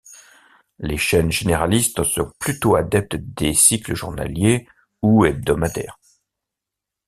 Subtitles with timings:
[0.79, 4.67] Les chaînes généralistes sont plutôt adeptes des cycles journaliers
[5.03, 5.99] ou hebdomadaires.